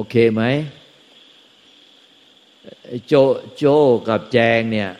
[0.00, 0.44] โอเคไหม
[3.06, 3.14] โจ
[3.56, 3.64] โจ
[4.08, 4.90] กับแจงเนี่ย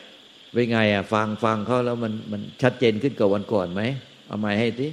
[0.51, 3.81] เป็นไงอะฟังฟังเขาแล้วมันมันชัดเจนขึ้นกว่าวันก่อนไหม
[4.27, 4.87] เอาไม้ให้ที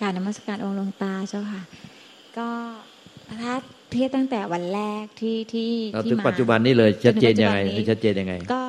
[0.00, 1.62] การนมัสการองค์หลวงตาเจ้าค่ะ
[2.36, 2.48] ก็
[3.42, 3.54] ถ้า
[3.90, 5.72] เทียบตั้งแต่วันแรกที่ที่
[6.04, 7.58] ที่มาปัจจุบันนี้เลยชัดเจนยังไง
[7.90, 8.64] ชัดเจนยังไง ก็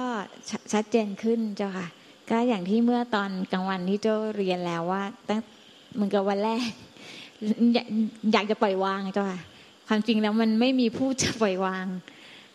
[0.74, 1.88] ชัดเจนขึ้นเจ้าค่ะ
[2.30, 5.40] ก็อย่างที่เมื่อตอนกลางวันที่เจ้าเรียนแล้วว่า ตั้ง
[5.96, 6.70] เหมือนกับวันแรก
[8.34, 9.42] อยากจะปล่อยวางเจ้าค่ะ
[9.88, 11.86] ความจริงแล้วมันไม่มีผู้จะปล่อยวาง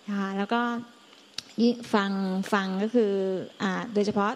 [0.07, 0.61] นะคะแล้วก็
[1.95, 2.11] ฟัง
[2.53, 3.13] ฟังก็คือ
[3.63, 4.31] อ่าโดยเฉพาะ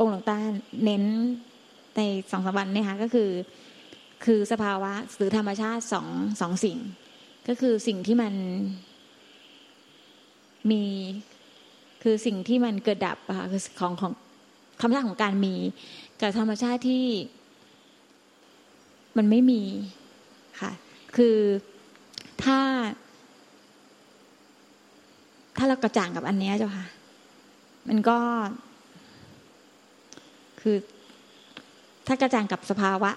[0.00, 0.36] องค์หลวงตา
[0.84, 1.04] เน้น
[1.96, 3.30] ในสองสามวันเนี่ยค่ะก็คือ
[4.24, 6.06] คือสภาวะหรือธรรมชาติสอง
[6.40, 6.78] สองสิ่ง
[7.48, 8.34] ก็คือสิ่งที่มัน
[10.70, 10.82] มี
[12.02, 14.12] คือสิ่งที่มันเกิดดับค่ะคือของของ
[14.80, 15.54] ธรรมชาติของการมี
[16.20, 17.04] กับธรรมชาติที่
[19.16, 19.62] มันไม่มี
[20.60, 20.72] ค่ะ
[21.16, 21.36] คือ
[22.42, 22.58] ถ้า
[25.58, 26.86] ถ้าเรากระจ่างกับอันนี้เจ้าค่ะ
[27.88, 28.18] มันก็
[30.60, 30.76] คือ
[32.06, 33.10] ถ้ากระจ่างกับสภาวะ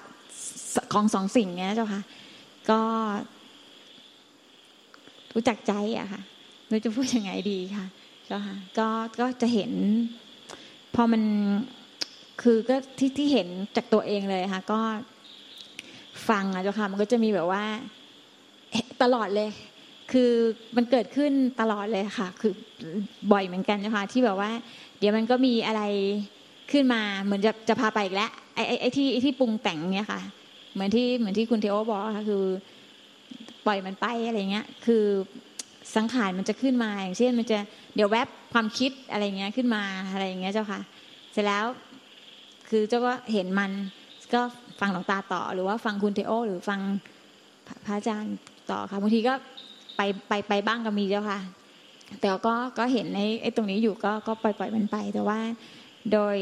[0.93, 2.01] ของสองสิ่งเนี้ยเจ้าค่ะ
[2.69, 2.81] ก็
[5.33, 6.21] รู้จักใจอะค่ะ
[6.67, 7.85] ไม่จะพูดยังไงดีค่ะ
[8.25, 8.87] เจ้าค่ะก็
[9.19, 9.71] ก็จะเห็น
[10.95, 11.23] พอมัน
[12.41, 14.79] คือก็ที่ที่เห็นจากตัวเองเลยค่ะ ก็
[16.29, 17.63] ฟังอะเจ้าค่ะมันก็จะมีแบบว่า
[19.03, 19.49] ตลอดเลย
[20.11, 20.31] คือ
[20.75, 22.53] มันเกิดขึ้นตลอดเลยค่ะ คือ
[23.31, 24.51] บ่อยเหมือนกันนะคะที่แบบว่า
[24.99, 25.81] เดี๋ยวมันก็มีอะไร
[26.71, 30.21] ขึ้นมาเหมือนจะจะพาไปอีกแล้วไอ้ไอ้ที่ที่ปรุงแต่งเนี่ยค่ะ
[30.73, 32.43] เหมือนที่เหมือนที่คุณเทโอบอกค่ะคือ
[33.65, 35.03] ปล่อยมันไปอะไรเงี้ย คือ
[35.95, 37.59] สังขารมันจะขึ้นมาอย่างเช่น มันจะ
[37.95, 40.79] เดี๋ยวแวบความคิดอะไรเงี้ยขึ้นมาอะไรอย่างเงี้ยเจ้าค่ะ
[41.31, 41.65] เสร็จแล้ว
[42.69, 43.71] คือเจ้าก็เห็นมัน
[44.33, 44.41] ก็
[44.79, 46.79] ฟังหลวงตาต่อ หรือว่าฟังคุณเทโอ หรือฟัง
[47.85, 48.35] พระอาจารย์
[48.71, 49.33] ต่อค่ะบางทีก็
[49.97, 51.39] ไปไปไปบ้างก็มีเจ้าค่ะ
[52.21, 55.39] แต่ก็ก็เห็นในไอ้ตรงนี้อยู่ก็ก็ปล่อยปล่อยมันไป แต่ว่า
[56.11, 56.37] โดย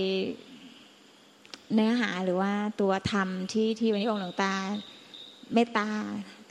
[1.74, 4.54] เนื้อหาหรือว่าตัวธรรมที่ที่วันนี้องค์หลวงตา
[5.54, 5.88] เมตตา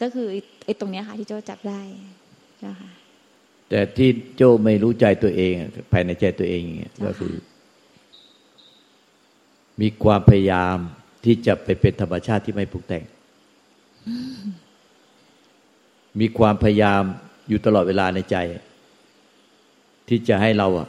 [0.01, 0.27] ก็คือ
[0.65, 1.81] ไอ้ตรงนี้ค่ะที่โจจับได้
[2.59, 2.91] เจ้าค่ะ
[3.69, 5.53] แต่ที่โจไม่รู้ใจตัวเอง
[5.93, 6.63] ภายในใจตัวเอง
[7.05, 7.35] ก็คือ
[9.81, 10.77] มีความพยายาม
[11.27, 13.05] ที่จะไปเป็นธรรมชาติที่ไม่ปรุงแต่ง
[16.21, 17.03] มีความพยายาม
[17.49, 18.37] อยู่ตลอดเวลาในใจ
[20.09, 20.89] ที่จะให้เราอะ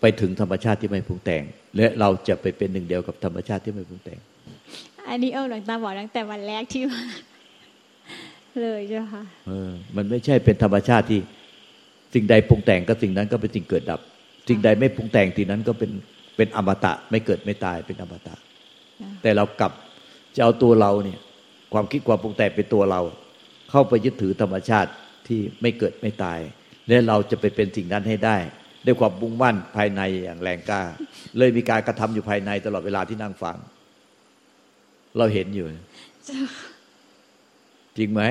[0.00, 1.42] ไปถึงธรรมชาติที่ไม่ปรุงแต่ง
[1.76, 4.18] และเราจะไปเป็นหนึ่งเดียวกับธรรมชาติที่ไม่ปรุงแต่ง
[5.08, 7.02] อันนี้เอาหลังตาบอกตั้งแต่วันแรกที่มา
[8.60, 11.20] เลยใช่ค่ะเออ มันไม่ใช่เป็นธรรมชาติที่
[12.14, 14.00] สิ่งใดปรุงแต่งก็สิ่งนั้นก็เป็นสิ่งเกิดดับ
[14.48, 15.90] สิ่งใดไม่ปรุงแต่งสิ่งนั้นก็เป็น
[16.36, 18.34] เป็นอมตะ ไม่เกิดไม่ตายเป็นอมตะ
[19.22, 19.72] แต่เรากลับ
[20.36, 21.18] จะเอาตัวเราเนี่ย
[21.72, 23.00] ความคิดความปรุงแต่งเป็นตัวเรา
[23.70, 24.90] เข้าไปยึดถือธรรมชาติ
[25.28, 26.38] ที่ไม่เกิดไม่ตาย
[26.88, 28.36] และเราจะไปเป็นสิ่งนั้นให้ได้
[28.86, 30.82] ด้วยความบุ่งมั่นภายในอย่างแรงกล้า
[31.36, 33.56] เลยมีการกระทำอยู่ภายในตลอดเวลาที่นั่งฟัง
[35.18, 35.66] เราเห็นอยู่
[37.98, 38.22] จริงไหม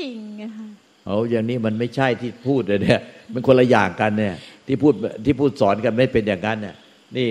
[0.00, 0.18] จริง
[0.56, 0.68] ค่ะ
[1.06, 3.00] เอาอย่างนี้มันไม่ใช่ที่พูดเลยเนี่ย
[3.32, 4.34] มันคนละอย่างกันเนี่ย
[4.66, 4.94] ที่พูด
[5.24, 6.76] ที่พูดสอนกันไม่เป็นอย่างนั้นเนี่ย
[7.16, 7.28] นี่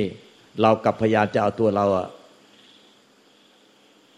[0.62, 2.08] เรากับพยายามจะเอาตัวเราอะ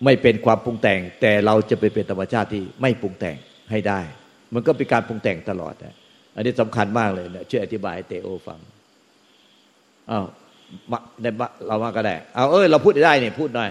[0.03, 3.37] ไม่เป็นความปรุงแต่ง แต่เราจะไปเป็นธรรมชาติที่ไม่ปรุงแต่ง
[3.71, 3.99] ให้ได้
[4.53, 5.73] มันก็เป็นการปรุงแต่งตลอด
[6.35, 8.59] อันนี้สำคัญมากเลยนะช่วยอธิบายให้เตโอฟัง
[10.11, 10.25] อ้าว
[11.21, 11.25] ใน
[11.67, 13.69] เรามาก็ได้เอาเออเราพูดได้เนี่ยพูดหน่อย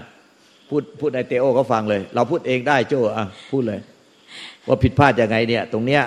[0.70, 3.80] พูดพูดในเตโอเขาฟังเลย เราพูดเองได้โจอะพูดเลย
[4.68, 6.02] ว่าผิดพลาดยังไงเนี่ย ตรงเนี้ย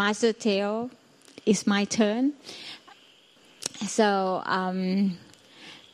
[0.00, 0.72] Master Teo
[1.50, 2.24] it's my turn
[3.98, 4.08] so
[4.58, 4.78] um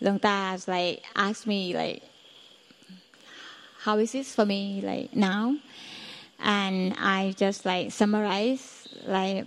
[0.02, 0.38] หลวงตา
[0.74, 1.98] like ask me like
[3.86, 5.56] how is this for me like now?
[6.40, 9.46] And i just like summarize like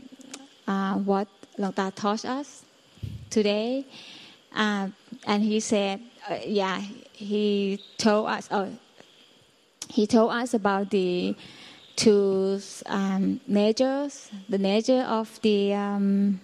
[0.66, 1.28] uh, what
[1.58, 2.64] Longta taught us
[3.30, 3.86] today.
[4.56, 4.88] Uh,
[5.28, 6.00] and he said
[6.30, 6.80] uh, yeah
[7.12, 8.70] he told us oh
[9.90, 11.36] he told us about the
[11.98, 16.40] two um, natures the nature of the um,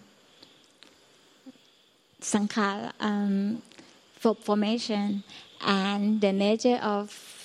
[2.99, 3.61] um,
[4.43, 5.23] formation
[5.61, 7.44] and the nature of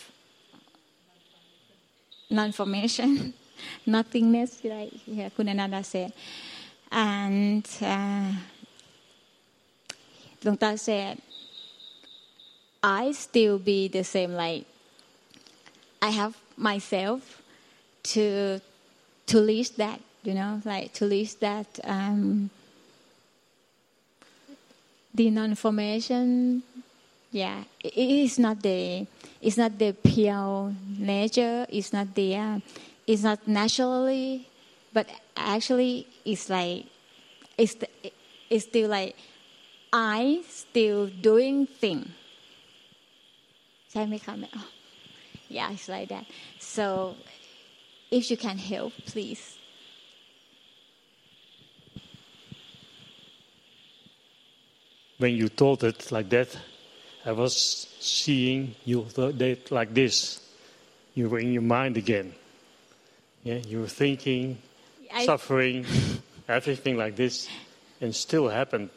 [2.31, 3.35] non-formation,
[3.87, 6.12] nothingness, like yeah, Kunananda said.
[6.91, 8.32] And uh,
[10.43, 11.19] Lungta said,
[12.82, 14.65] I still be the same, like
[16.00, 17.43] I have myself
[18.15, 18.61] to
[19.27, 22.50] to reach that, you know, like to reach that um,
[25.15, 26.62] the non-formation.
[27.32, 29.06] Yeah, it is not the
[29.42, 30.74] it's not the pure
[31.13, 32.62] nature it's not there
[33.07, 34.50] it's not naturally
[34.94, 35.06] but
[35.36, 36.86] actually it's like
[37.57, 37.75] it's
[38.50, 39.15] it's still like
[39.94, 42.01] I still doing thing
[43.92, 44.50] ใช่ไหมคะแม่
[45.57, 46.25] yeah it's like that
[46.75, 46.86] so
[48.18, 49.45] if you can help please
[55.18, 56.57] when you told it like that,
[57.25, 59.06] I was seeing you
[59.70, 60.40] like this.
[61.14, 62.34] You were in your mind again.
[63.43, 64.58] Yeah, you were thinking,
[65.12, 65.26] I...
[65.26, 65.84] suffering,
[66.49, 67.49] everything like this,
[68.00, 68.90] and still happened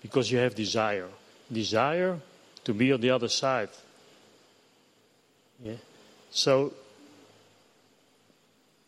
[0.00, 1.08] because you have desire.
[1.52, 2.18] Desire
[2.64, 3.70] to be on the other side.
[5.62, 5.74] Yeah.
[6.30, 6.72] So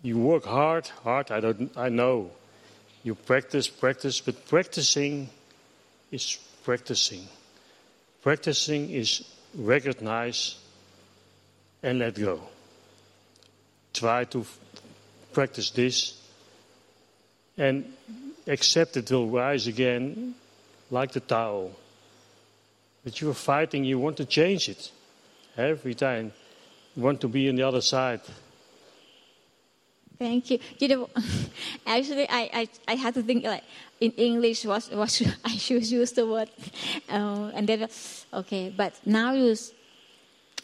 [0.02, 1.30] you work hard, hard.
[1.30, 1.70] I don't.
[1.76, 2.30] I know.
[3.02, 5.28] You practice, practice, but practicing
[6.10, 7.26] is practicing.
[8.22, 9.24] Practicing is
[9.54, 10.56] recognize
[11.82, 12.40] and let go.
[13.92, 14.46] Try to
[15.32, 16.20] practice this
[17.56, 17.92] and
[18.46, 20.34] accept it will rise again
[20.90, 21.72] like the towel.
[23.04, 24.90] But you're fighting, you want to change it
[25.56, 26.32] every time.
[26.94, 28.20] You want to be on the other side.
[30.20, 30.58] Thank you.
[30.78, 31.08] You know,
[31.86, 33.64] actually, I, I, I had to think like
[34.00, 36.50] in English what what should, I should use the word,
[37.08, 37.88] uh, and then
[38.34, 38.68] okay.
[38.68, 39.56] But now you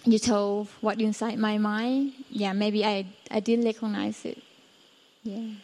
[0.05, 2.13] you told what inside my mind.
[2.29, 4.43] Yeah, maybe I I didn't recognize it.
[5.23, 5.57] Yeah.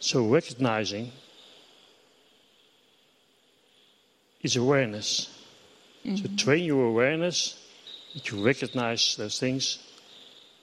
[0.00, 1.12] So recognizing
[4.40, 5.28] is awareness.
[6.02, 6.16] Mm-hmm.
[6.16, 7.60] So train your awareness
[8.24, 9.85] to recognize those things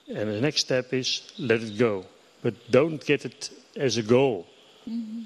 [0.07, 2.05] and the next step is let it go.
[2.41, 4.47] But don't get it as a goal.
[4.89, 5.23] Mm-hmm.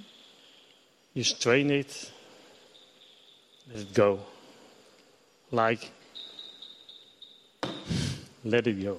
[1.13, 2.12] You strain it,
[3.71, 4.19] let it go.
[5.51, 5.92] Like,
[8.44, 8.98] let it go.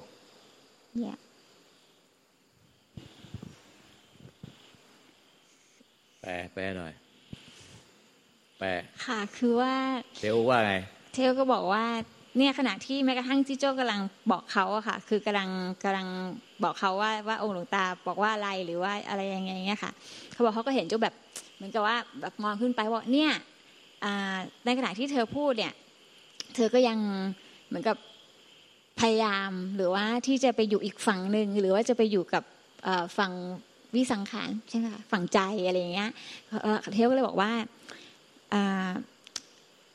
[0.95, 1.17] Yeah.
[6.25, 6.93] แปลแปลหน่อย
[8.59, 8.69] แปล
[9.05, 9.75] ค่ะคือว่า
[10.17, 10.75] เทลว่าไง
[11.15, 11.85] เทลก็บอกว่า
[12.38, 15.50] เนี่ยขณะที่แม้กระทั่งจิโจ้กำลังบอกเขาอะค่ะ คือกำลัง
[15.84, 16.08] กำลัง
[16.64, 19.92] บอกเขาว่าว่าองค์หลวงตาบอกว่าอะไรหรือว่าอะไรยังไงเงี้ยค่ะ
[20.32, 21.16] เขาบอกเขาก็เห็นเจ้าแบบ
[21.56, 23.32] เหมือนกับว่าแบบมองขึ้นไปว่าเนี่ย
[24.66, 25.74] ในขณะที่เธอพูดเนี่ย
[26.56, 26.98] เธอก็ยัง
[27.68, 27.98] เหมือนกับ
[29.00, 32.44] พยายามหรือว่าที่จะไปอยู่อีกฝั่งหนึ่งหรือว่าจะไปอยู่กับ
[33.18, 33.32] ฝั่ง
[33.96, 36.10] วิสังขารใช่ไหมคะฝั่งใจอะไรอย่างเงี้ย
[36.94, 37.52] เทวก็เลยบอกว่า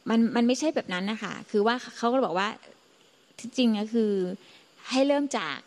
[0.09, 2.49] มันมันไม่ใช่แบบนั้นนะคะ คือว่าเขาก็บอกว่า
[3.39, 4.13] ที่จริงก็คือ
[4.91, 5.59] ให้เริ่มจาก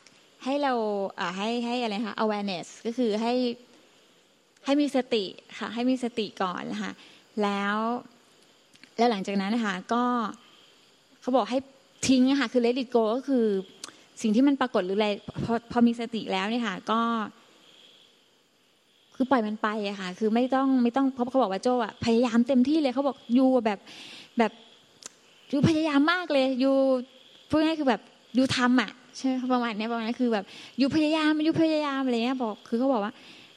[0.44, 0.74] ให้เรา
[1.38, 3.34] ให้ให้อะไรคะ awareness ก็คือให้
[4.66, 5.24] ให้มีสติ
[5.60, 6.92] ค่ะ ให้มีสติก่อนนะคะ
[7.44, 7.78] แล้ว
[8.98, 10.04] แล้วหลังจากนั้นนะคะก็
[11.22, 11.60] เขาบอกให้
[12.07, 13.45] ทิ้งค่ะคือ let it go ก็คือ
[14.22, 15.10] สิ่งที่มันปรากฏหรืออะไร
[15.45, 17.01] พอพอมีสติแล้วเนี่ยค่ะ ก็
[19.17, 23.79] คือปล่อยมันไปอะค่ะ คือไม่ต้องไม่ต้องเพราะเขาบอกว่าโจอะพยายามเต็มที่เลยเขาบอกยูแบบ
[24.39, 24.51] แบบ
[25.51, 26.71] ยูพยายามมากเลยยู
[27.50, 28.01] พูดง่ายคือแบบ
[28.38, 30.45] ยูทำอะใช่ประมาณนี้ประมาณนี้คือแบบ
[30.81, 33.13] ยูพยายามยูพยายามอะไรเงี้ยบอกคือเขาบอกว่า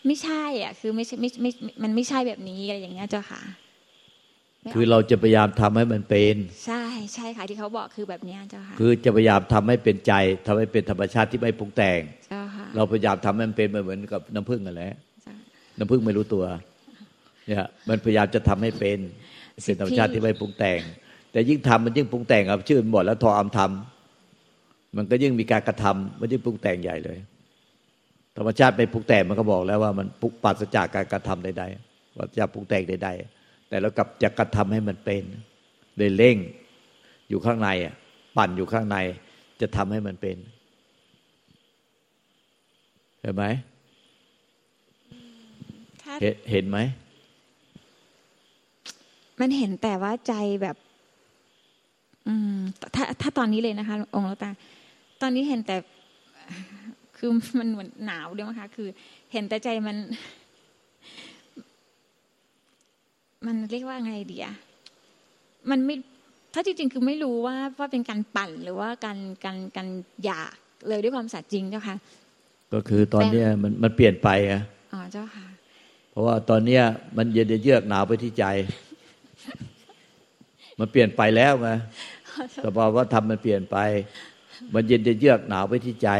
[0.06, 1.50] ไม่ใช่อะ คือไม่ใช่ไม่ไม่
[1.82, 3.40] มันไม่ใช่แบบนี้อะไรอย่างเงี้ยเจ้าค่ะ
[4.74, 6.36] คือเราจะพยายามทำให้มันเป็น
[6.66, 10.12] ใช่ใช่ค่ะที่เขาบอกคือแบบนี้เจ้าค่ะคือจะพยายามทำให้เป็นใจ
[10.46, 12.00] ทำให้เป็นธรรมชาติที่ไม่ปรุงแต่ง
[12.76, 14.94] เราพยายามทำให้มันเป็นเหมือนกับน้ำผึ้งกันแหละ
[15.80, 16.44] น้ำผึ้งไม่รู้ตัว
[17.48, 18.98] เนี่ยมันพยายามจะทำให้เป็น
[19.64, 20.80] เป็นธรรมชาติที่ไม่ปรุงแต่ง
[21.32, 27.18] แต่ยิ่งทำมันยิ่งปรุงแต่งครับชื่อมันบอกแล้วทออำทำมันก็ยิ่งมีการกระทำมันยิ่งปรุงแต่งใหญ่เลย
[28.36, 35.22] ธรรมชาติไม่ปรุงแต่งมันก็บอกแล้วว่ามันปุกปัสจากการกระทำใดๆว่าจะปรุงแต่งใดๆแต่เรากับจะกระทำให้มันเป็น
[35.96, 36.36] เลยเร่ง
[37.28, 37.94] อยู่ข้างในอะ
[38.36, 38.96] ปั่นอยู่ข้างใน
[39.60, 40.36] จะทำให้มันเป็น
[43.20, 43.44] เห็นไหม
[46.50, 46.78] เห็นไหม
[49.40, 50.76] มันเห็นแต่ว่าใจแบบ
[52.28, 52.56] อืม
[52.94, 54.50] ถ้า ถ้าตอนนี้เลยนะคะ องค์ลตา
[55.22, 55.76] ตอนนี้เห็นแต่
[57.16, 58.88] คือมันเหมือนหนาวด้วยมั้งคะ คือ
[59.32, 59.96] เห็นแต่ใจมัน
[63.46, 64.54] มันเรียกว่าไงดีอะ
[65.70, 65.94] มันไม่
[66.54, 69.88] ถ้าจริงๆ คือไม่รู้ว่าว่าเป็นการปั่นหรือว่าการการการ
[70.24, 70.50] อยาก
[70.88, 71.96] เลยด้วยความสัตย์จริงเจ้าค่ะ
[72.72, 74.62] ก็คือตอนเนี้ยมันมันเปลี่ยนไปอะ
[74.92, 75.46] อ๋อเจ้าค่ะ
[76.10, 76.82] เพราะว่าตอนเนี้ย
[77.16, 78.44] มันเย็นเยือกหนาวไปที่ใจ
[80.78, 81.68] มันเปลี่ยนไปแล้วไง
[82.64, 83.76] สภาวะธรรมมันเปลี่ยนไป
[84.74, 86.10] มันเย็นจะเยือกหนาวไปที่ใจ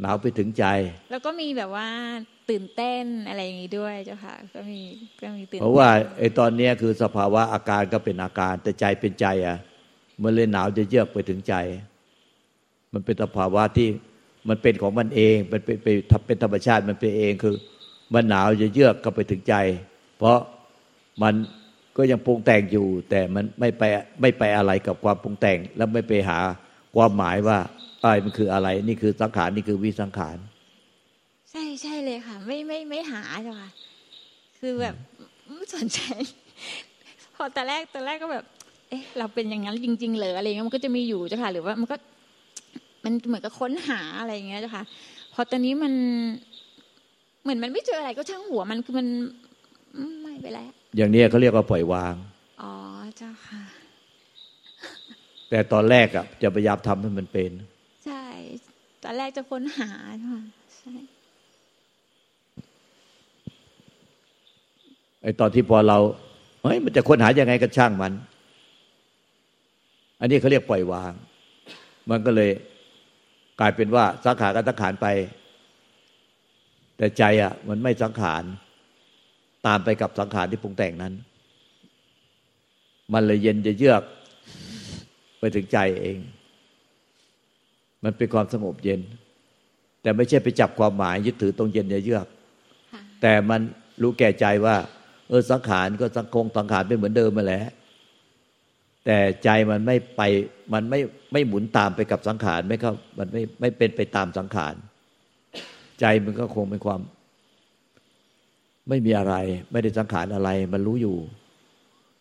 [0.00, 0.64] หนาวไปถึงใจ
[1.10, 1.88] แล้วก็มีแบบว่า
[2.50, 4.82] ตื่นเต้นอะไรอย่างนี้ด้วยเจ้าค่ะ ก็มี
[5.20, 5.88] ก็มีตื่นเพราะว่า
[6.18, 9.58] ไอ้ตอนนี้คือสภาวะอาการก็เป็นอาการ แต่ใจเป็นใจอะ
[10.22, 11.54] มันเลยหนาวจะเยือกไปถึงใจ
[12.92, 13.88] มันเป็นสภาวะที่
[14.48, 17.54] มันเป็นของมันเองมันเป็นเป็นธรรมชาติมันเป็นเองคือ
[18.14, 19.54] มันหนาวจะเยือกก็ไปถึงใจ
[20.18, 20.38] เพราะ
[21.22, 21.34] มัน
[21.96, 23.82] ก็ยังปรุงแต่งอยู่ แต่มันไม่ไป
[24.20, 26.38] ไม่ไปอะไรกับความปรุงแต่ง แล้วไม่ไปหา
[26.96, 27.58] ความหมายว่า
[28.02, 30.36] อะไรมันคืออะไร นี่คือสังขารนี่คือวิสังขาร
[31.50, 33.70] ใช่ใช่เลยค่ะ ไม่ไม่ไม่หาจ้ะค่ะ
[34.58, 34.94] คือแบบ
[35.54, 36.00] ไม่สนใจ
[37.34, 38.44] พอแต่แรกแต่แรกก็แบบ
[38.88, 41.96] เอ๊ะ เราเป็นอย่างนั้นจริง ๆเลยอะไรเงี้ยมันก็จะมีอยู่จ้ะค่ะ หรือว่ามันก็
[43.08, 44.84] มันเหมือนกับค้นหาอะไรอย่างเงี้ยจ้ะค่ะ
[45.34, 45.92] พอตอนนี้มัน
[47.42, 49.06] เหมือนมันไม่เจออะไรก็ช่างหัวมันคือมัน
[50.22, 52.14] ไม่ไปแล้ว อย่างนี้เขาเรียกว่าปล่อยวาง
[52.62, 52.72] อ๋อ
[53.16, 53.62] เจ้าค่ะ
[55.50, 57.50] แต่ตอนแรกอะจะพยายามทำให้มันเป็น
[58.04, 58.24] ใช่
[59.04, 59.90] ตอนแรกจะค้นหา
[60.76, 60.92] ใช่
[65.22, 65.98] ไอตอนที่พอเรา
[66.62, 68.12] เฮ้ยมันจะค้นหายังไงก็ช่างมัน
[70.20, 71.12] อันนี้เขาเรียกปล่อยวาง
[72.10, 72.50] มันก็เลย
[73.60, 75.06] กลายเป็นว่าสังขารก็สังขารไป
[76.96, 78.42] แต่ใจอะ มันไม่สังขาร
[79.66, 81.14] ตามไปกับสังขารที่ปรุงแต่งนั้น
[83.12, 84.02] มันเลยเย็นจะเยือก
[85.38, 86.18] ไปถึงใจเอง
[88.04, 89.00] มันเป็นความสงบเย็น
[90.02, 92.26] แต่ไม่ใช่ไปจับความหมายยึดถือตรงเย็นจะเยือก
[93.22, 93.60] แต่มัน
[94.02, 94.76] รู้แก่ใจว่า
[95.28, 97.66] เออสังขารก็สังคงสังขารเป็นเหมือนเดิมมาแล้ว
[99.10, 100.22] แต่ใจมันไม่ไป
[100.72, 101.00] มันไม่
[101.32, 104.74] ไม่หมุนตามไปกับสังขารไม่เข้ามันไม่ไม่เป็นไปตามสังขาร
[106.00, 107.00] ใจมันก็คงเป็นความ
[108.88, 109.34] ไม่มีอะไร
[109.72, 111.16] ไม่ได้สังขารอะไร มันรู้อยู่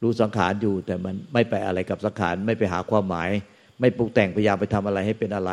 [0.02, 3.30] รู้สังขารอยู่ แต่มันไม่ไปอะไรกับสังขาร ไม่ไปหาความหมาย
[3.80, 5.52] ไม่ปรุงแต่งพยายามไปทำอะไรให้เป็นอะไร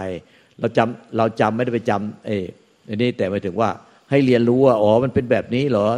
[0.60, 2.36] เราจำเราจำไม่ได้ไปจำเอ้
[2.94, 3.70] นี่แต่หมายถึงว่า
[4.10, 5.88] ให้เรียนรู้ว่าอ๋อมันเป็นแบบนี้เหรอ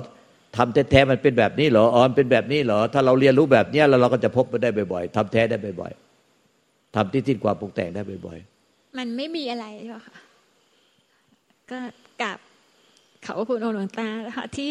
[0.57, 10.19] ทำแท้ๆมันเป็นแบบนี้เหรออ๋อมันเป็นแบบนี้เหรอ ถ้าเราเรียนรู้แบบนี้แล้วเราก็จะพบมันได้บ่อยๆทำแท้ได้บ่อยๆทำที่ทิ้นความปรุงแต่งได้บ่อยๆ มันไม่มีอะไรหรอกค่ะ
[11.71, 11.79] ก็
[12.23, 12.39] กับ
[13.23, 14.71] เขาคุณองหลวงตาค่ะที่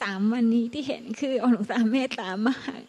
[0.00, 2.80] สามวันนี้ที่เห็นคือองหลวงตาเมตตามาก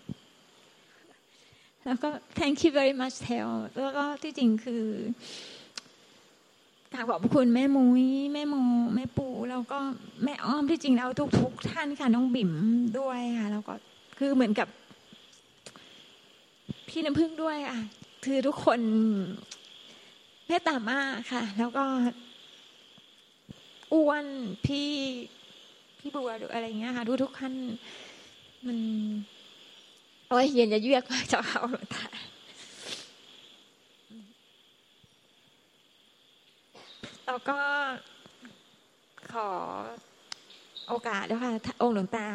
[1.85, 4.83] แล้วก็ thank you very much แถวแล้วก็ที่จริงคือ
[6.93, 8.55] กราบขอบคุณแม่มุ้ยแม่โม
[8.95, 9.79] แม่ปูแล้วก็
[10.23, 12.51] แม่อ้อมที่จริงแล้วทุกทุกท่านค่ะน้องบิ่ม
[12.99, 13.73] ด้วยค่ะแล้วก็
[14.19, 14.67] คือเหมือนกับ
[16.87, 17.77] พี่น้ำพึ่งด้วยอะ
[18.25, 18.79] คือทุกคน
[20.47, 21.83] เมตตามากค่ะ แล้วก็
[23.93, 24.25] อ้วน
[24.65, 24.89] พี่
[25.99, 27.53] พี่บัวหรืออะไรเงี้ยค่ะทุกทุกท่าน
[28.65, 28.77] มัน
[30.29, 32.03] โอ้ยเย็นจะเยือกมากจะเอาหลวงตา
[37.33, 37.61] แล้วก็
[39.33, 39.49] ขอ
[40.89, 42.27] โอกาสด้วยค่ะองค์หลวงตา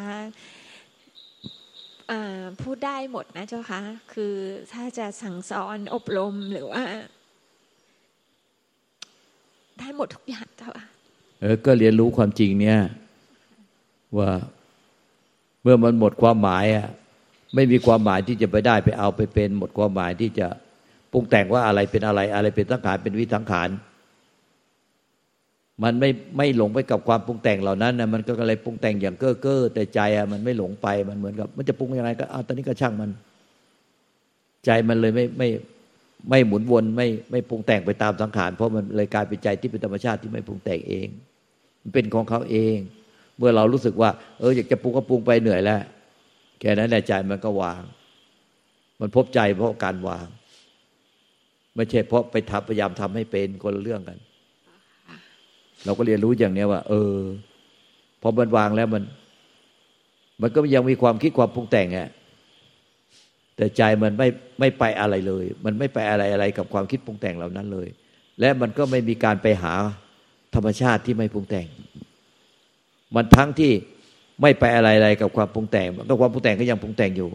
[2.62, 3.80] พูดได้หมดนะเจ้าคะ
[4.12, 4.34] คือ
[4.72, 6.82] ถ้าจะสั่งสอนอบรมหรือว่า
[9.78, 10.86] ได้หมดทุกอย่างเจ้าค่ะ
[11.40, 12.80] เออก็เรียนรู้ความจริงเนี่ย
[14.18, 14.30] ว่า
[15.62, 16.88] เมื่อมันหมดความหมายอะ
[17.54, 20.46] ไม่มีความหมายที่จะไปได้ไปเอาไปเป็น หมดความหมายที่จะ
[21.12, 23.70] ปรุงแต่งว่าอะไรเป็นอะไร อะไรเป็นสังขารเป็นวิสังขาร
[25.84, 33.10] มันไม่ไม่หลงไปกับความปรุงแต่งเหล่านั้นนะมันก็เลยปรุงแต่งอย่างเก้อเก้อแต่ใจอะมันไม่หลงไปมันเหมือนกับ มันจะปรุงยังไงก็เอาตอนนี้ก็ช่างมัน
[34.64, 35.48] ใจมันเลยไม่ไม่
[36.30, 41.08] ไม่หมุนวนไม่ไม่ปรุงแต่งไปตามสังขาร เพราะมันเลยกลายเป็นใจที่เป็นธรรมชาติที่ไม่ปรุงแต่งเอง
[41.82, 42.76] มันเป็นของเขาเอง
[43.38, 45.80] เมื่อเรารู้สึกว่า เอออยากจะปรุงก็ปรุงไปเหนื่อยแล้ว
[46.60, 47.82] แค่นั้นแหละใจมันก็วาง
[49.00, 50.26] มันพบใจเพราะการวาง
[51.74, 54.18] ไม่ใช่เพราะไปทำพยายามทำให้เป็นคนละเรื่องกัน
[55.84, 57.14] เราก็เรียนรู้อย่างเนี้ยว่า เออ
[58.22, 59.02] พอมันวางแล้วมัน
[60.42, 62.08] มันก็ยังมีความคิดความปรุงแต่งอะ
[63.56, 64.28] แต่ใจมันไม่
[64.60, 67.88] ไม่ไปอะไรเลย มันไม่ไปอะไรอะไรกับความคิดปรุงแต่งเหล่านั้นเลย
[68.40, 69.74] และมันก็ไม่มีการไปหา
[70.54, 71.66] ธรรมชาติที่ไม่ปรุงแต่ง
[73.14, 73.72] มันทั้งที่
[74.42, 77.30] ไม่ไปอะไรอะไรกับความปรุงแต่งก็ความปรุงแต่งก็ยังปรุงแต่งอยู่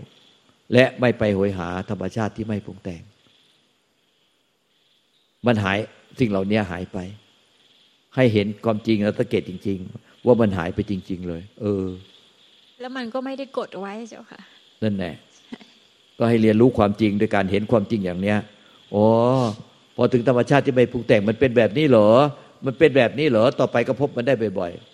[0.73, 3.01] และไม่ไปหวยหาธรรมชาติที่ไม่ปรุงแต่ง
[5.45, 5.77] มันหาย
[6.19, 6.99] สิ่งเหล่านี้หายไป
[8.15, 11.85] ให้เห็นความจริงแล้วสังเกตจริง ๆ ว่ามันหายไปจริง ๆ เลย เออ
[12.79, 14.39] แล้วมันก็ไม่ได้กดไว้เจ้าค่ะ
[14.83, 15.15] นั่นแหละ
[16.17, 18.37] ก็ให้เรียนรู้ความจริงโดยการเห็นความจริงอย่างเนี้ย
[18.93, 19.05] อ๋อ
[19.95, 22.09] พอถึงธรรมชาติที่ไม่ปรุงแต่งมันเป็นแบบนี้เหรอ
[22.65, 24.93] มันเป็นแบบนี้เหรอ ต่อไปก็พบมันได้บ่อยๆ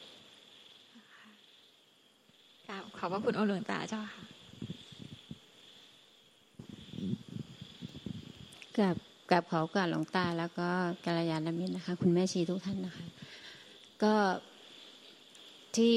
[2.98, 4.24] ขอบพระคุณโอหลวงตาเจ้าค่ะ
[8.78, 8.96] กับ
[9.32, 10.70] กับเขากับหลวงตา แล้วก็
[11.06, 13.06] กัลยาณมิตรนะคะ คุณแม่ชีทุกท่านนะคะ
[14.04, 14.14] ก็
[15.76, 15.94] ที่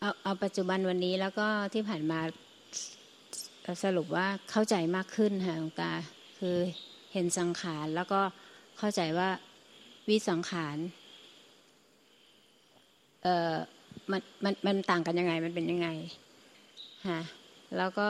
[0.00, 2.20] เอาเอาปัจจุบันวันนี้แล้วก็ที่ผ่านมา
[3.84, 5.90] สรุปว่าเข้าใจมากขึ้นค่ะหลวงตา
[6.38, 6.56] คือ
[7.12, 8.20] เห็นสังขารแล้วก็
[8.78, 9.28] เข้าใจว่า
[10.08, 10.76] วิสังขาร
[13.22, 13.54] เอ่อ
[14.10, 15.88] มันมันมันต่างกันยังไงมันเป็นยังไง
[17.10, 17.20] ฮะ
[17.76, 18.08] แล้วก็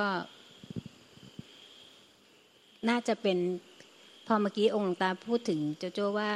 [2.88, 3.38] น่าจะเป็น
[4.26, 6.31] พอเมื่อกี้องค์หลวงตาพูดถึงโจโจ้ว่า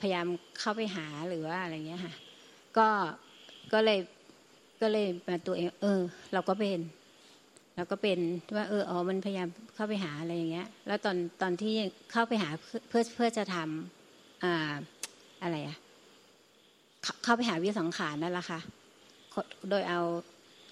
[0.00, 0.26] พยายาม
[0.60, 2.14] เข้าไปหาหรือว่าอะไรเงี้ยค่ะ
[2.76, 2.88] ก็
[3.72, 3.98] ก็เลย
[4.80, 6.00] ก็เลยมาตัวเอง เออ
[6.32, 6.80] เราก็เป็น
[7.76, 8.18] เราก็เป็น
[8.56, 11.74] ว่า เอออ๋อมันพยายามเข้าไปหาอะไรอย่างเงี้ย แล้วตอนตอนที่
[12.12, 12.50] เข้าไปหา
[12.88, 14.74] เพื่อเพื่อจะทำอ่า
[15.42, 15.78] อะไรอะ
[17.24, 18.60] เข้าไปหาวิสังขารนั่นแหละค่ะ
[19.70, 20.00] โดยเอา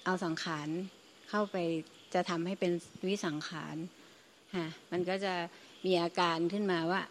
[0.05, 0.67] เอาสังขาร
[1.29, 1.57] เข้าไป
[2.13, 2.71] จะทำให้เป็น
[3.07, 3.75] วิสังขาร
[4.57, 5.33] ฮะมันก็จะ
[5.85, 7.01] มีอาการขึ้นมาว่า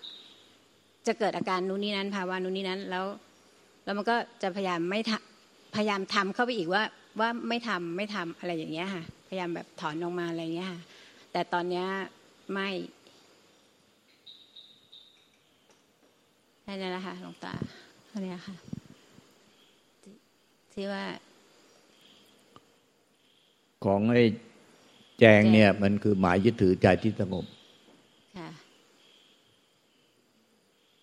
[1.06, 3.04] จะเกิดอาการนู้นนี้นั้น ภาวะนู้นนี้นั้น แล้ว
[3.84, 5.00] แล้วมันก็จะพยายามไม่
[5.74, 6.82] พยายามทำเข้าไปอีกว่า
[7.20, 10.80] ว่าไม่ทำไม่ทำอะไรอย่างเงี้ยค่ะ พยายามแบบถอนออกมาอะไรเงี้ยค่ะ
[11.32, 11.86] แต่ตอนเนี้ย
[12.52, 12.68] ไม่
[16.62, 17.54] แค่นี้นแหละค่ะหลวงตา
[18.06, 18.54] แค่นี้ค่ะ
[20.72, 21.04] ที่ว่า
[23.84, 24.24] ของไอ้
[25.18, 27.44] แจงเนี่ย มันคือหมายยึดถือใจที่สงบ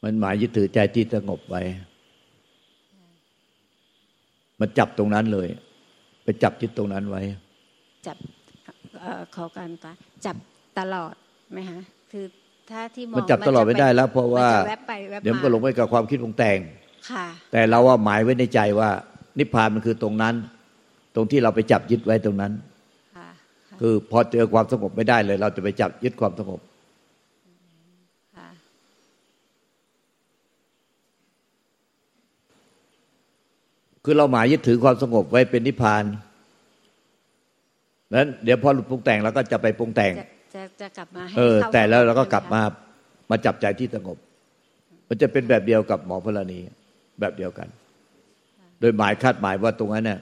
[0.03, 1.61] มันหมายยึดถือใจที่สงบไว้
[4.59, 5.47] มันจับตรงนั้นเลย
[6.23, 7.21] ไปจับยึดตรงนั้นไว้
[8.07, 8.17] จับ
[9.35, 9.91] ขอการตา
[10.25, 10.35] จับ
[10.79, 11.13] ตลอด
[11.51, 11.79] ไหมฮะ
[12.11, 12.25] คือ
[12.69, 14.47] ถ้าที่มองมันจับตลอดไม่ได้แล้ว เพราะว่า
[15.23, 16.59] เดี๋ยวมันก็ลงไปกับความคิดปรุงแต่ง
[17.51, 18.89] แต่เราว่าหมายไว้ในใจว่า
[19.39, 20.35] นิพพานมันคือตรงนั้น
[21.15, 22.51] ตรงที่เราไปจับยึดไว้ตรงนั้น
[23.81, 26.59] คือพอเจอความสงบไม่ได้เลย เราจะไปจับยึดความสงบ
[34.09, 36.03] คือเราหมายยึดถือความสงบไว้เป็นนิพพาน
[38.15, 40.13] นั้นเดี๋ยวพอหลุดปรุงแต่งเราก็จะไปปรุงแต่ง
[40.55, 42.61] จะจะกลับมาเออ แต่แล้วเราก็กลับมา
[43.29, 44.17] มาจับใจที่สงบ
[45.07, 46.59] มันจะเป็นแบบเดียวกับหมอพลานี
[47.19, 47.67] แบบเดียวกัน
[48.79, 50.19] โดยหมายคาดหมายว่าตรงนั้นเนี่ย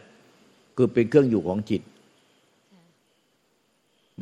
[0.78, 1.82] คือเป็นเครื่องอยู่ของจิต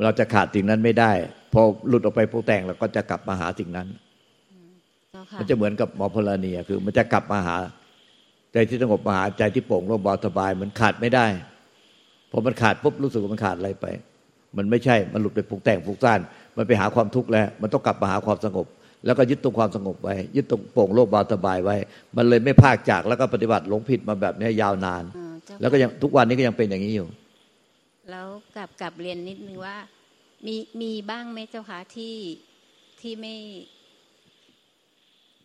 [0.02, 1.12] เราจะขาดสิ่งนั้นไม่ได้
[1.52, 3.88] พอหลุดออกไปปรุงแต่งเราก็จะกลับมาหาสิ่งนั้น
[5.38, 7.56] มันจะเหมือนกับหมอพลานีคือ มันจะกลับมาหา
[8.54, 11.26] ใจที่สงบมาหาใจที่โปร่งโล่งเบาสบายมันขาดไม่ได้
[12.30, 13.86] พอมันขาดปุ๊บรู้สึกว่ามันขาดอะไรไป
[14.56, 16.20] มันไม่ใช่มันหลุดไปปรุงแต่งปรุงซ่าน
[16.56, 18.66] มันไปหาความทุกข์แล้ว มันต้องกลับมาหาความสงบ
[19.06, 21.76] แล้วก็ยึดตรงความสงบไว้ ยึดตรงโปร่งโล่งเบาสบายไว้
[22.16, 25.04] มันเลยไม่ภาคจากแล้วก็ปฏิบัติหลงผิดมาแบบนี้ยาวนาน
[25.60, 27.08] แล้วก็ยังทุกวันนี้ก็ยังเป็นอย่างนี้อยู่
[28.10, 29.76] แล้วกลับกลับเรียนนิดนึงว่า
[30.46, 32.14] มีมีบ้างไหมเจ้าคะที่
[33.00, 33.34] ที่ไม่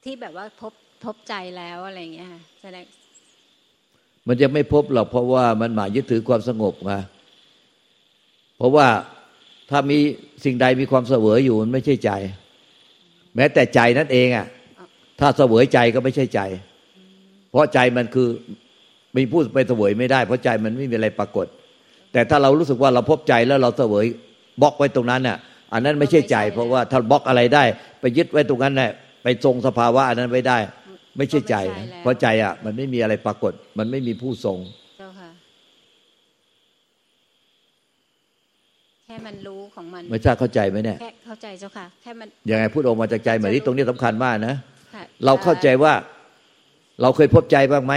[0.03, 2.29] ที่แบบว่าพบพบใจแล้วอะไรเงี้ย
[2.61, 2.85] แสดง
[4.29, 6.93] มันจะไม่พบหรอกเพราะว่ามันหมายยึดถือความสงบไง
[8.57, 8.87] เพราะว่า
[9.69, 9.97] ถ้ามี
[10.43, 12.11] สิ่งใดมีความเสวยอยู่มันไม่ใช่ใจ
[13.35, 14.47] แม้แต่ใจนั่นเองอะ
[15.19, 16.41] ถ้าเสวยใจก็ไม่ใช่ใจ
[17.51, 18.27] เพราะใจมันคือ
[19.17, 21.47] มีผู้ไปเสวยไม่ได้ เพราะใจมันไม่มีอะไรปรากฏ
[22.13, 24.05] แต่ถ้าเรารู้สึกว่าเราพบใจแล้วเราเสวย
[24.61, 25.37] บล็อกไว้ตรงนั้นน่ะ
[25.73, 27.63] อันนั้นไม่ใช่ใจ เพราะว่าถ้าบล็อกอะไรได้
[27.99, 28.91] ไปยึดไว้ตรงนั้นน่ะ
[29.23, 30.57] ไปทรงสภาวะอันนั้นไว้ได้
[31.17, 31.55] ไม่ใช่ใจ
[32.01, 34.57] เพราะใจอะ มันไม่มีอะไรปรากฏ มันไม่มีผู้ทรง
[34.97, 35.29] เจ้าค่ะ
[39.05, 44.55] แค่มันรู้ของมัน ไม่ทราบเข้าใจไหมเนี่ยแค่เข้าใจเจ้าค่ะแค่มันยังไงพูดออกมาจากใจเหมือนที่ตรงนี้สำคัญมากนะ
[45.25, 45.93] เราเข้าใจว่า
[47.01, 47.93] เราเคยพบใจบ้างไหม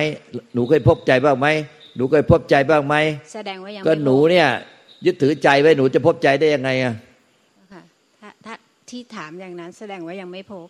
[0.54, 1.46] หนูเคยพบใจบ้างไหม
[1.96, 2.94] หนูเคยพบใจบ้างไหม
[3.34, 4.48] แสดงว่ายังก็หนูเนี่ย
[5.06, 6.94] ยึดถือใจไว้หนูจะพบใจได้ยังไงอะ
[7.72, 7.82] ค่ะ
[8.20, 8.54] ถ้าถ้า
[8.90, 10.68] ที่ถามอย่างนั้น แสดงว่ายังไม่พบ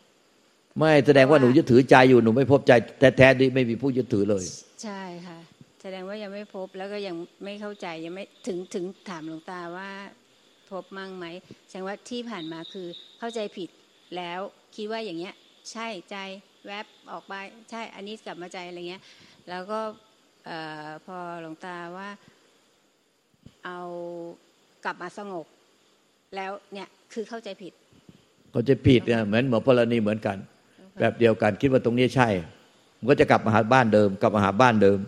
[0.78, 2.72] ไม่แสดงว่าหนูยึดถือใจอยู่หนูไม่พบใจ
[3.16, 4.44] แท้ๆดีไม่มีผู้ยึดถือเลย
[4.82, 5.38] ใช่ค่ะ
[5.82, 9.90] แสดงว่ายังไม่พบแล้วก็ยังไม่เข้าใจยังไม่ถึงถึงถามหลวงตาว่า
[10.70, 11.26] พบมั่งไหม
[11.68, 12.86] แสดงว่าที่ผ่านมาคือ
[13.18, 13.68] เข้าใจผิด
[14.16, 14.40] แล้ว
[14.76, 15.34] คิดว่าอย่างเงี้ย
[15.72, 16.16] ใช่ใจ
[16.66, 17.34] แวบออกไป
[17.70, 19.02] ใช่อันนี้กลับมาใจอะไรเงี้ย
[19.48, 19.80] แล้วก็
[21.06, 22.08] พอหลวงตาว่า
[23.64, 23.78] เอา
[24.84, 25.46] กลับมาสงบ
[26.36, 27.72] แล้วเนี่ยคือเข้าใจผิด
[28.52, 30.36] เข้าใจผิดเนี่ยเหมือนหมอพลนีเหมือนกัน
[31.00, 32.28] แบบเดียวกันคิดว่าตรงนี้ใช่
[32.98, 34.98] มันก็จะกลับมาหาบ้านเดิม กลับมาหาบ้านเดิม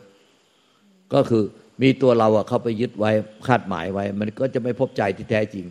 [1.15, 1.43] ก็คือ
[1.83, 3.11] มีตัวเราอะเข้าไปยึดไว้
[3.47, 5.67] คาดหมายไว้ มันก็จะไม่พบใจที่แท้จริง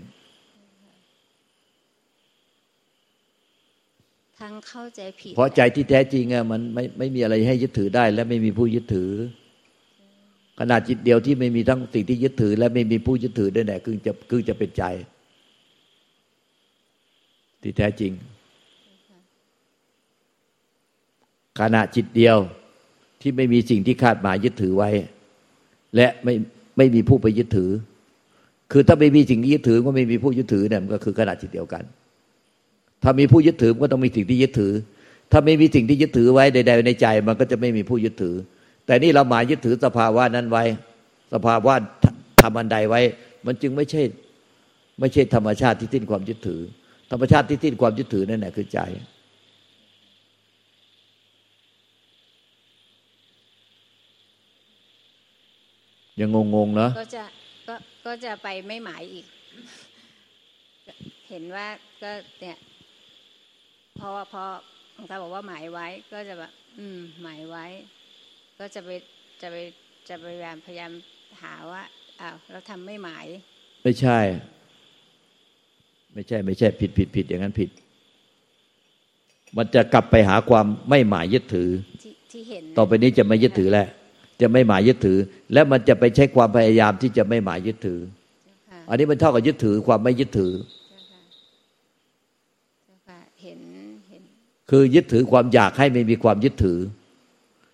[4.40, 9.12] ทั้งเข้าใจผิดเพราะใจที่แท้จริงอะมันไม่ไม่มีอะไรให้ยึดถือได้ และไม่มีผู้ยึดถือ
[10.60, 14.84] ขนาดจิตเดียวที่ไม่มีทั้งสิ่งที่ยึดถือ และไม่มีผู้ยึดถือด้วยแน่คือจะคือจะเป็นใจ
[17.62, 18.12] ที่แท้จริง
[21.60, 22.38] ขณะจิตเดียว
[23.22, 24.90] ที่ไม่มีสิ่งที่คาดหมายยึดถือไว้
[25.96, 26.34] และไม่
[26.78, 27.72] ไม่มีผู้ไปยึดถือ
[28.72, 31.84] คือถ้าไม่มีสิ่งที่ยึดถือก็ไม่มีผู้ยึดถือเนี่ยมันก็คือขนาดจิตเดียวกัน
[33.04, 34.74] ถ้ามีผู้ยึดถือก็ต้องมีสิ่งที่ยึดถือ
[35.32, 38.36] ถ้าไม่มีสิ่งที่ยึดถือไว้ใดๆในใจ มันก็จะไม่มีผู้ยึดถือ
[38.86, 40.64] แต่นี่เราหมายยึดถือสภาวะนั้นไว้
[41.34, 41.74] สภาวะ
[42.42, 43.02] ทำอันใดไว้
[43.46, 44.02] มันจึงไม่ใช่
[45.00, 46.62] ไม่ใช่ธรรมชาติที่ทิ้นความยึดถือ
[47.12, 48.80] ธรรมชาติที่ทิ้นความยึดถือนั่นแหละคือใจ
[56.20, 57.24] ยังงงๆเนาะก็จะ
[57.68, 59.26] ก็ก็จะไปไม่หมายอีก
[61.30, 61.68] เห็นว่า
[62.04, 62.58] ก็เนี่ย
[64.00, 64.44] พอพอ
[64.94, 67.66] หลวงตาบอกว่าหมายไว้ก็จะแบบอืม หมายไว้
[68.60, 68.90] ก็จะไป
[69.42, 69.56] จะไป
[70.10, 70.92] จะพยายามพยายาม
[71.42, 71.82] หาว่า
[72.22, 73.26] อ้าวเราทำไม่หมาย
[73.84, 74.20] ไม่ใช่
[76.14, 77.70] ไม่ใช่ ไม่ใช่ ผิดผิดผิดอย่างนั้นผิด
[79.58, 81.70] มันจะกลับไปหาความไม่หมายยึดถือ
[82.32, 83.88] ที่เห็น ต่อไปนี้จะไม่ยึดถือแล้ว
[84.42, 85.18] จะไม่หมายยึดถือ
[85.54, 88.00] และมันจะไปใช้ความพยายามที่จะไม่หมายยึดถือ
[88.90, 90.54] อันนี้มันเท่ากับยึดถือความไม่ยึดถือ
[94.70, 96.80] คือยึดถือความอยากให้ไม่มีความยึดถือ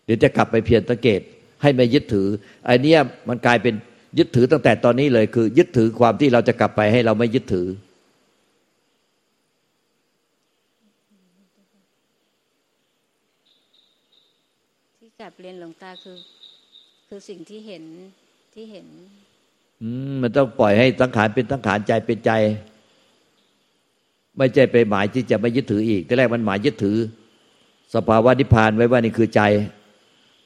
[0.05, 1.21] เดี๋ยวจะกลับไปเพียรสังเกต
[1.61, 2.27] ให้ไม่ยึดถือ
[2.65, 2.95] ไอ้นี้
[3.29, 3.73] มันกลายเป็น
[4.17, 7.67] ยึดถือตั้งแต่ตอนนี้เลย คือ ยึดถือความที่เราจะกลับไปให้เราไม่ยึดถือ
[14.99, 16.17] ที่กลับเรียนหลวงตาคือ
[17.13, 17.83] คือสิ่งที่เห็น
[18.53, 18.87] ที่เห็น
[19.81, 22.31] อืมมันต้องปล่อยให้สังขารเป็นสังขารใจเป็นใจ
[24.37, 26.97] ไม่ใช่ไปหมายที่จะไม่ยึดถืออีกแต่แรกมันหมายยึดถือ
[27.95, 29.41] สภาวะนิพพานไว้ว่านี่คือใจ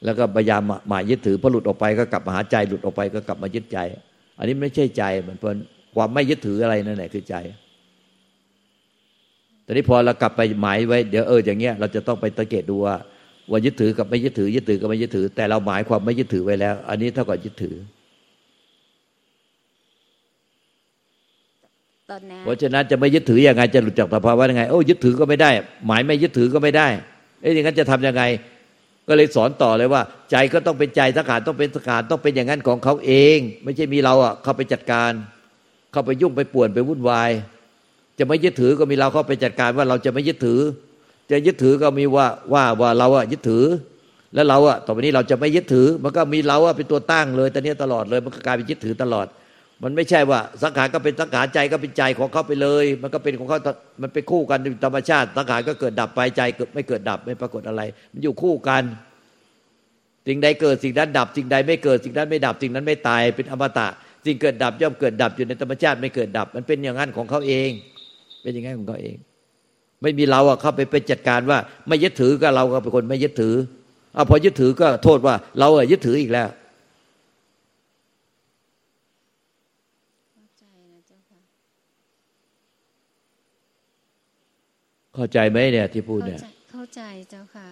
[0.04, 3.78] แล้วก็พยายามหมายยึดถือพอหลุดออกไปก็กลับมาหาใจหลุดออกไปก็กลับมายึดใจ
[4.38, 5.56] อันนี้ไม่ใช่ใจมันเป็น
[5.94, 7.36] ความไม่ยึดถืออะไรนั่นแหละคือใจ
[9.62, 12.96] แต่นี้พอเรากลับไปหมายไว้ เดี๋ยวเอออย่างเงี้ยเราจะต้องไปสังเกตดูว่า
[13.50, 17.76] ว่ายึดถือกับไม่ยึดถือ ยึดถือกับไม่ยึดถือ แต่เราหมายความไม่ยึดถือไว้แล้ว อันนี้เท่ากับยึดถือ
[22.44, 25.50] เพราะฉะนั้นจะไม่ยึดถือยังไงจะหลุดจากสภาวะยังไงโอ้ยึดถือก็ไม่ได้
[25.86, 26.88] หมายไม่ยึดถือก็ไม่ได้
[27.40, 28.22] เอ้ยอย่างนั้นจะทํำยังไง
[29.08, 35.12] ก็เลยสอนต่อเลยว่า ใจก็ต้องเป็นใจสังขารต้องเป็นสังขารต้องเป็นอย่างนั้นของเขาเอง ไม่ใช่มีเราอะเข้าไปจัดการ
[35.92, 37.30] เข้าไปยุ่งไปป่วนไปวุ่นวาย
[38.18, 40.60] จะไม่ยึดถือก็มีเราเข้าไปจัดการว่าเราจะไม่ยึดถือ
[41.30, 43.64] จะยึดถือก็มีว่าว่าว่าเราอะยึดถือ
[44.34, 49.26] แล้วเราอะต่อไปนี้เราจะไม่ยึดถือ มันก็มีเราอะเป็นตัวตั้งเลยตอนนี้ตลอดเลย มันก็กลายเป็นยึดถือตลอด
[49.82, 53.58] มันไม่ใช่ว่าสังขารก็เป็นสังขารใจก็เป็นใจของเขาไปเลย มันก็เป็นของเขา
[54.02, 57.82] มันเป็นคู่กันธรรมชาติสังขารก็เกิดดับไปใจเกิดไม่เกิดดับไม่ปรากฏอะไร
[58.12, 58.82] มันอยู่คู่กัน
[60.26, 63.88] สิ่งใดเกิดสิ่งนั้นดับสิ่งใดไม่เกิดสิ่งนั้นไม่ดับสิ่งนั้นไม่ตายเป็นอมตะ
[64.26, 67.70] สิ่งเกิดดับย่อมเกิดดับอยู่ในธรรมชาติไม่เกิดดับ มันเป็นอย่างนั้นของเขาเอง
[68.42, 69.16] เป็นอย่างนั้นของเขาเอง
[70.04, 73.54] ไม่มีเราอะเข้าไปไปจัดการว่า ไม่ยึดถือก็เราก็เป็นคนไม่ยึดถือ
[74.14, 76.48] เอาพอยึดถือก็โทษว่า เราอะยึดถืออีกแล้ว
[85.14, 86.40] เข้าใจไหมเนี่ยที่พูดเนี่ย
[86.72, 87.68] เข้าใจเจ้าค่ะ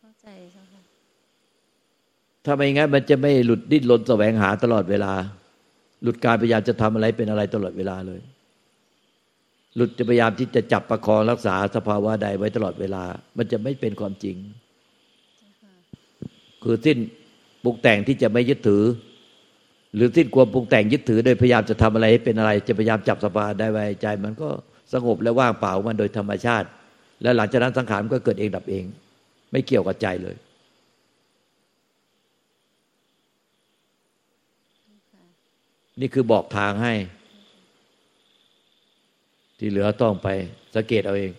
[0.00, 0.82] เข้าใจเจ้าค่ะ
[2.44, 5.12] ถ้าไม่งั้นมันจะไม่หลุดดิ้นรนแสวงหาตลอดเวลา
[6.02, 8.20] หลุดการพยายามจะทำอะไรเป็นอะไรตลอดเวลาเลย
[9.76, 13.04] หลุดจะพยายามที่จะจับประคองรักษาสภาวะใดไว้ตลอดเวลา
[13.36, 14.36] มันจะไม่เป็นความจริง
[16.62, 16.98] คือสิ้น
[17.64, 18.84] ปรุงแต่งที่จะไม่ยึดถือ
[19.94, 24.48] หรือสิ้นความปรุงแต่งยึดถือ โดยพยายามจะทำอะไรให้เป็นอะไร จะพยายามจับสภาวะได้ไว้ใจ มันก็
[24.92, 26.68] สงบและว่างเปล่ามันโดยธรรมชาติ
[27.22, 28.84] แล้วหลังจากนั้นสังขารก็เกิดเองดับเอง
[29.52, 30.36] ไม่เกี่ยวกับใจเลย
[36.00, 36.94] นี่คือบอกทางให้
[39.58, 40.28] ที่เหลือต้องไป
[40.74, 41.32] สังเกตเอาเอง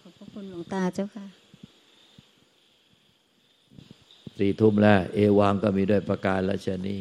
[0.00, 1.26] ขอบพระคุณหลวงตาเจ้าค่ะ
[4.38, 6.98] สี่ทุ่มแล้ว เอวังก็มีด้วยประการละชนี